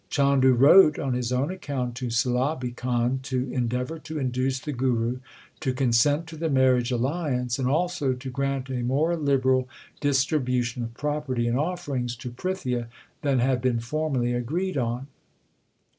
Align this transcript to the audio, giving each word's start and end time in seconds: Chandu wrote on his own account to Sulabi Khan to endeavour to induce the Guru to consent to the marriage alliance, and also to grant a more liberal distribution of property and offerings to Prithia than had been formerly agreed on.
Chandu 0.09 0.53
wrote 0.53 0.97
on 0.97 1.13
his 1.13 1.31
own 1.31 1.51
account 1.51 1.93
to 1.97 2.07
Sulabi 2.07 2.75
Khan 2.75 3.19
to 3.21 3.47
endeavour 3.53 3.99
to 3.99 4.17
induce 4.17 4.59
the 4.59 4.71
Guru 4.73 5.19
to 5.59 5.73
consent 5.75 6.25
to 6.25 6.37
the 6.37 6.49
marriage 6.49 6.91
alliance, 6.91 7.59
and 7.59 7.67
also 7.69 8.13
to 8.13 8.29
grant 8.31 8.67
a 8.71 8.81
more 8.81 9.15
liberal 9.15 9.69
distribution 9.99 10.81
of 10.81 10.95
property 10.95 11.47
and 11.47 11.59
offerings 11.59 12.15
to 12.15 12.31
Prithia 12.31 12.87
than 13.21 13.37
had 13.37 13.61
been 13.61 13.79
formerly 13.79 14.33
agreed 14.33 14.75
on. 14.75 15.05